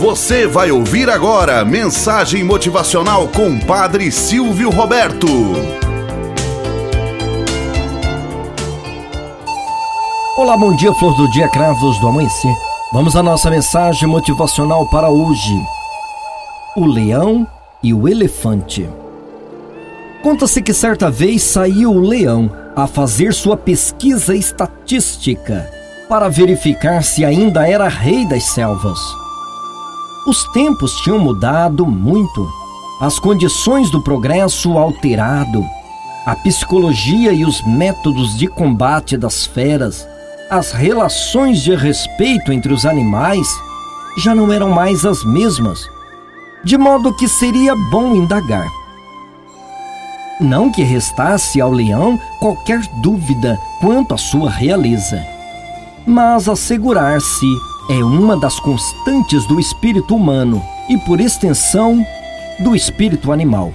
Você 0.00 0.46
vai 0.46 0.70
ouvir 0.70 1.10
agora 1.10 1.62
mensagem 1.62 2.42
motivacional 2.42 3.28
com 3.28 3.60
Padre 3.60 4.10
Silvio 4.10 4.70
Roberto. 4.70 5.26
Olá, 10.38 10.56
bom 10.56 10.74
dia, 10.74 10.94
flor 10.94 11.14
do 11.18 11.30
dia, 11.30 11.50
cravos 11.50 12.00
do 12.00 12.08
amanhecer. 12.08 12.50
Vamos 12.94 13.14
à 13.14 13.22
nossa 13.22 13.50
mensagem 13.50 14.08
motivacional 14.08 14.88
para 14.88 15.10
hoje. 15.10 15.54
O 16.74 16.86
leão 16.86 17.46
e 17.82 17.92
o 17.92 18.08
elefante. 18.08 18.88
Conta-se 20.22 20.62
que 20.62 20.72
certa 20.72 21.10
vez 21.10 21.42
saiu 21.42 21.92
o 21.92 22.00
leão 22.00 22.50
a 22.74 22.86
fazer 22.86 23.34
sua 23.34 23.54
pesquisa 23.54 24.34
estatística 24.34 25.70
para 26.08 26.30
verificar 26.30 27.04
se 27.04 27.22
ainda 27.22 27.68
era 27.68 27.86
rei 27.86 28.24
das 28.24 28.44
selvas. 28.44 29.19
Os 30.26 30.44
tempos 30.52 30.96
tinham 30.96 31.18
mudado 31.18 31.86
muito, 31.86 32.46
as 33.00 33.18
condições 33.18 33.90
do 33.90 34.02
progresso 34.02 34.76
alterado, 34.76 35.64
a 36.26 36.36
psicologia 36.36 37.32
e 37.32 37.44
os 37.44 37.62
métodos 37.62 38.36
de 38.36 38.46
combate 38.46 39.16
das 39.16 39.46
feras, 39.46 40.06
as 40.50 40.72
relações 40.72 41.62
de 41.62 41.74
respeito 41.74 42.52
entre 42.52 42.72
os 42.72 42.84
animais 42.84 43.48
já 44.18 44.34
não 44.34 44.52
eram 44.52 44.68
mais 44.68 45.06
as 45.06 45.24
mesmas, 45.24 45.88
de 46.62 46.76
modo 46.76 47.14
que 47.16 47.26
seria 47.26 47.74
bom 47.90 48.14
indagar. 48.14 48.68
Não 50.38 50.70
que 50.70 50.82
restasse 50.82 51.60
ao 51.60 51.70
leão 51.70 52.20
qualquer 52.38 52.80
dúvida 53.02 53.58
quanto 53.80 54.12
à 54.12 54.18
sua 54.18 54.50
realeza, 54.50 55.24
mas 56.06 56.48
assegurar-se 56.48 57.46
é 57.90 58.04
uma 58.04 58.36
das 58.36 58.60
constantes 58.60 59.44
do 59.46 59.58
espírito 59.58 60.14
humano 60.14 60.62
e, 60.88 60.96
por 60.96 61.20
extensão, 61.20 62.06
do 62.60 62.76
espírito 62.76 63.32
animal. 63.32 63.72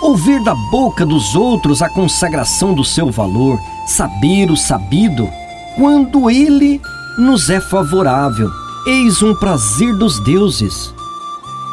Ouvir 0.00 0.42
da 0.42 0.56
boca 0.72 1.06
dos 1.06 1.36
outros 1.36 1.82
a 1.82 1.88
consagração 1.88 2.74
do 2.74 2.84
seu 2.84 3.12
valor, 3.12 3.60
saber 3.86 4.50
o 4.50 4.56
sabido, 4.56 5.30
quando 5.76 6.28
ele 6.28 6.80
nos 7.16 7.48
é 7.48 7.60
favorável, 7.60 8.50
eis 8.88 9.22
um 9.22 9.36
prazer 9.36 9.94
dos 9.94 10.18
deuses. 10.24 10.92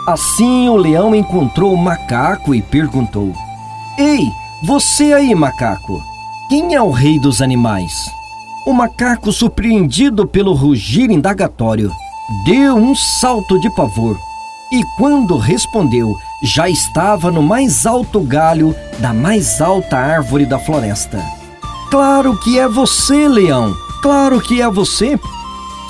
Assim 0.07 0.69
o 0.69 0.75
leão 0.75 1.15
encontrou 1.15 1.73
o 1.73 1.77
macaco 1.77 2.53
e 2.53 2.61
perguntou: 2.61 3.33
Ei, 3.97 4.21
você 4.67 5.13
aí, 5.13 5.33
macaco, 5.33 5.99
quem 6.47 6.75
é 6.75 6.81
o 6.81 6.91
rei 6.91 7.19
dos 7.19 7.41
animais? 7.41 8.18
O 8.69 8.73
macaco, 8.73 9.31
surpreendido 9.31 10.27
pelo 10.27 10.53
rugir 10.53 11.09
indagatório, 11.09 11.91
deu 12.45 12.75
um 12.75 12.93
salto 12.93 13.59
de 13.59 13.67
pavor 13.71 14.15
e, 14.71 14.83
quando 14.95 15.37
respondeu, 15.37 16.15
já 16.43 16.69
estava 16.69 17.31
no 17.31 17.41
mais 17.41 17.87
alto 17.87 18.19
galho 18.21 18.75
da 18.99 19.11
mais 19.11 19.59
alta 19.59 19.97
árvore 19.97 20.45
da 20.45 20.59
floresta. 20.59 21.19
Claro 21.89 22.39
que 22.41 22.59
é 22.59 22.67
você, 22.67 23.27
leão! 23.27 23.73
Claro 24.03 24.39
que 24.39 24.61
é 24.61 24.69
você! 24.69 25.19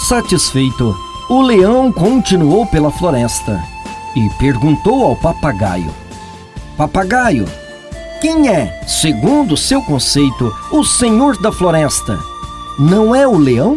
Satisfeito, 0.07 0.95
o 1.29 1.41
leão 1.41 1.91
continuou 1.91 2.65
pela 2.65 2.89
floresta 2.89 3.61
e 4.15 4.29
perguntou 4.39 5.03
ao 5.03 5.17
papagaio: 5.17 5.93
Papagaio, 6.77 7.45
quem 8.21 8.47
é, 8.47 8.81
segundo 8.87 9.57
seu 9.57 9.81
conceito, 9.81 10.49
o 10.71 10.85
senhor 10.85 11.35
da 11.41 11.51
floresta? 11.51 12.28
Não 12.79 13.13
é 13.13 13.27
o 13.27 13.37
leão? 13.37 13.75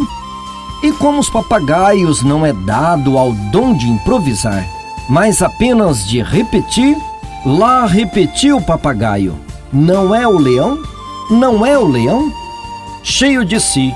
E 0.83 0.93
como 0.93 1.19
os 1.19 1.29
papagaios 1.29 2.23
não 2.23 2.47
é 2.47 2.53
dado 2.53 3.19
ao 3.19 3.33
dom 3.33 3.75
de 3.75 3.89
improvisar, 3.89 4.65
mas 5.09 5.43
apenas 5.43 6.07
de 6.07 6.23
repetir, 6.23 6.97
lá 7.45 7.85
repetiu 7.85 8.59
o 8.59 8.63
papagaio: 8.63 9.35
Não 9.73 10.15
é 10.15 10.27
o 10.27 10.39
leão? 10.39 10.79
Não 11.31 11.67
é 11.67 11.77
o 11.77 11.87
leão? 11.87 12.33
Cheio 13.03 13.45
de 13.45 13.59
si, 13.61 13.93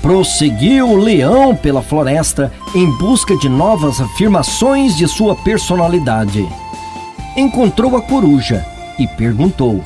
prosseguiu 0.00 0.90
o 0.90 0.96
leão 0.96 1.56
pela 1.56 1.82
floresta 1.82 2.52
em 2.74 2.88
busca 2.98 3.36
de 3.36 3.48
novas 3.48 4.00
afirmações 4.00 4.96
de 4.96 5.08
sua 5.08 5.34
personalidade. 5.34 6.48
Encontrou 7.36 7.96
a 7.96 8.02
coruja 8.02 8.64
e 8.98 9.06
perguntou: 9.06 9.82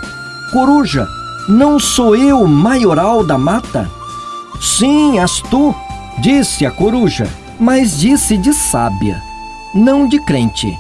Coruja, 0.53 1.06
não 1.48 1.78
sou 1.78 2.14
eu 2.14 2.43
o 2.43 2.48
maioral 2.48 3.25
da 3.25 3.38
mata? 3.38 3.97
Sim, 4.60 5.19
és 5.19 5.41
tu, 5.42 5.74
disse 6.19 6.66
a 6.66 6.70
coruja, 6.70 7.28
mas 7.58 7.98
disse 7.98 8.36
de 8.36 8.52
sábia, 8.52 9.22
não 9.74 10.08
de 10.08 10.19
crente. 10.19 10.76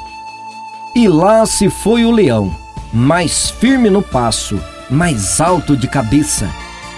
E 0.94 1.08
lá 1.08 1.46
se 1.46 1.70
foi 1.70 2.04
o 2.04 2.10
leão, 2.10 2.54
mais 2.92 3.50
firme 3.50 3.88
no 3.88 4.02
passo, 4.02 4.60
mais 4.90 5.40
alto 5.40 5.76
de 5.76 5.86
cabeça. 5.86 6.50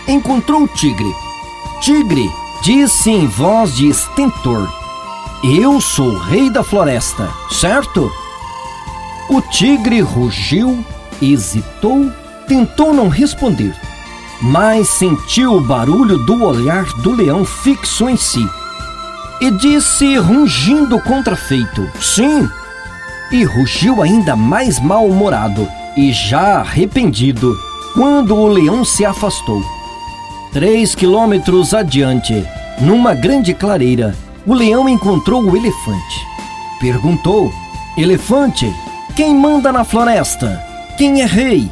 Encontrou 0.08 0.62
o 0.62 0.68
tigre. 0.68 1.12
Tigre, 1.80 2.30
disse 2.62 3.10
em 3.10 3.26
voz 3.26 3.76
de 3.76 3.88
estentor: 3.88 4.72
Eu 5.44 5.80
sou 5.80 6.08
o 6.08 6.18
rei 6.18 6.48
da 6.48 6.64
floresta, 6.64 7.28
certo? 7.50 8.10
O 9.28 9.40
tigre 9.42 10.00
rugiu, 10.00 10.84
hesitou, 11.20 12.10
tentou 12.48 12.94
não 12.94 13.08
responder 13.08 13.74
mas 14.42 14.88
sentiu 14.88 15.54
o 15.54 15.60
barulho 15.60 16.18
do 16.18 16.44
olhar 16.44 16.84
do 17.02 17.12
leão 17.12 17.44
fixo 17.44 18.08
em 18.08 18.16
si. 18.16 18.46
E 19.40 19.50
disse, 19.50 20.16
rungindo 20.16 21.00
contrafeito: 21.00 21.88
Sim! 22.00 22.48
E 23.32 23.44
rugiu 23.44 24.02
ainda 24.02 24.34
mais 24.34 24.80
mal-humorado 24.80 25.68
e 25.96 26.12
já 26.12 26.60
arrependido 26.60 27.56
quando 27.94 28.34
o 28.34 28.48
leão 28.48 28.84
se 28.84 29.04
afastou. 29.04 29.62
Três 30.52 30.94
quilômetros 30.94 31.72
adiante, 31.72 32.44
numa 32.80 33.14
grande 33.14 33.54
clareira, 33.54 34.16
o 34.46 34.54
leão 34.54 34.88
encontrou 34.88 35.42
o 35.42 35.56
elefante. 35.56 36.26
Perguntou: 36.80 37.52
Elefante, 37.96 38.72
quem 39.14 39.34
manda 39.34 39.70
na 39.70 39.84
floresta? 39.84 40.60
Quem 40.96 41.22
é 41.22 41.26
rei? 41.26 41.70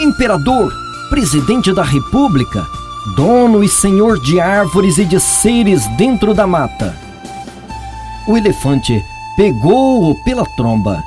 Imperador? 0.00 0.87
Presidente 1.08 1.72
da 1.72 1.82
República, 1.82 2.66
dono 3.16 3.62
e 3.64 3.68
senhor 3.68 4.20
de 4.20 4.40
árvores 4.40 4.98
e 4.98 5.04
de 5.04 5.18
seres 5.18 5.86
dentro 5.96 6.34
da 6.34 6.46
mata. 6.46 6.94
O 8.26 8.36
elefante 8.36 9.02
pegou-o 9.36 10.14
pela 10.24 10.44
tromba, 10.56 11.02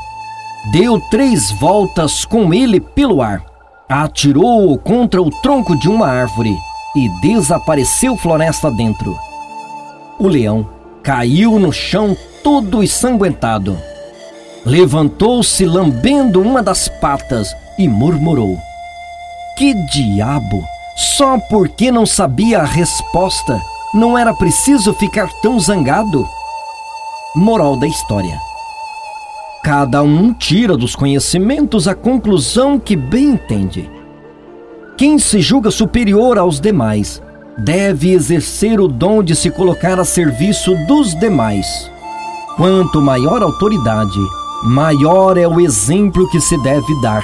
deu 0.71 0.99
três 1.09 1.51
voltas 1.51 2.25
com 2.25 2.53
ele 2.53 2.79
pelo 2.79 3.21
ar, 3.21 3.43
atirou-o 3.87 4.77
contra 4.77 5.21
o 5.21 5.29
tronco 5.29 5.77
de 5.77 5.87
uma 5.87 6.07
árvore 6.07 6.55
e 6.95 7.09
desapareceu 7.21 8.17
floresta 8.17 8.71
dentro. 8.71 9.15
O 10.17 10.27
leão 10.27 10.67
caiu 11.03 11.59
no 11.59 11.71
chão 11.71 12.15
todo 12.43 12.83
ensanguentado. 12.83 13.77
Levantou-se 14.65 15.65
lambendo 15.65 16.41
uma 16.41 16.61
das 16.61 16.87
patas 16.87 17.55
e 17.77 17.87
murmurou: 17.87 18.57
que 19.55 19.73
diabo! 19.73 20.63
Só 20.95 21.37
porque 21.49 21.91
não 21.91 22.05
sabia 22.05 22.59
a 22.59 22.65
resposta, 22.65 23.61
não 23.93 24.17
era 24.17 24.33
preciso 24.33 24.93
ficar 24.93 25.29
tão 25.41 25.59
zangado? 25.59 26.27
Moral 27.35 27.77
da 27.77 27.87
história: 27.87 28.37
Cada 29.63 30.03
um 30.03 30.33
tira 30.33 30.75
dos 30.75 30.95
conhecimentos 30.95 31.87
a 31.87 31.95
conclusão 31.95 32.79
que 32.79 32.95
bem 32.95 33.31
entende. 33.31 33.89
Quem 34.97 35.17
se 35.17 35.39
julga 35.39 35.71
superior 35.71 36.37
aos 36.37 36.59
demais 36.59 37.21
deve 37.57 38.11
exercer 38.11 38.79
o 38.79 38.87
dom 38.87 39.23
de 39.23 39.35
se 39.35 39.49
colocar 39.49 39.99
a 39.99 40.05
serviço 40.05 40.75
dos 40.87 41.15
demais. 41.15 41.89
Quanto 42.57 43.01
maior 43.01 43.41
a 43.41 43.45
autoridade, 43.45 44.19
maior 44.63 45.37
é 45.37 45.47
o 45.47 45.59
exemplo 45.59 46.29
que 46.29 46.39
se 46.39 46.57
deve 46.61 47.01
dar. 47.01 47.23